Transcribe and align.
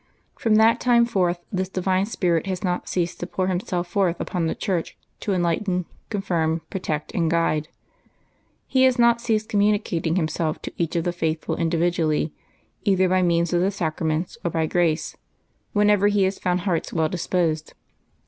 From 0.35 0.55
that 0.55 0.79
time 0.79 1.05
forth 1.05 1.37
this 1.51 1.69
divine 1.69 2.07
Spirit 2.07 2.47
has 2.47 2.63
not 2.63 2.89
ceased 2.89 3.19
to 3.19 3.27
pour 3.27 3.45
Himself 3.45 3.85
forth 3.87 4.19
upon 4.19 4.47
the 4.47 4.55
Church 4.55 4.97
to 5.19 5.31
enlighten, 5.31 5.85
confirm, 6.09 6.61
protect, 6.71 7.13
and 7.13 7.29
guide; 7.29 7.67
He 8.65 8.85
has 8.85 8.97
not 8.97 9.21
ceased 9.21 9.47
communicating 9.47 10.15
Himself 10.15 10.59
to 10.63 10.73
each 10.75 10.95
of 10.95 11.03
the 11.03 11.13
faithful 11.13 11.55
individually, 11.55 12.33
either 12.83 13.07
by 13.07 13.21
means 13.21 13.53
of 13.53 13.61
the 13.61 13.69
sacraments 13.69 14.39
or 14.43 14.49
by 14.49 14.65
gTace, 14.67 15.17
whenever 15.73 16.07
He 16.07 16.23
has 16.23 16.39
found 16.39 16.61
hearts 16.61 16.91
well 16.91 17.07
disposed. 17.07 17.75